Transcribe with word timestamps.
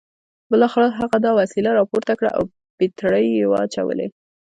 بالاخره 0.51 0.87
هغه 0.99 1.17
دا 1.25 1.31
وسیله 1.39 1.69
راپورته 1.79 2.13
کړه 2.19 2.29
او 2.37 2.43
بیټرۍ 2.77 3.25
یې 3.37 3.45
واچولې 3.51 4.07